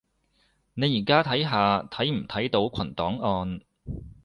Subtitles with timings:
[0.73, 3.61] 你而家睇下睇唔睇到群檔案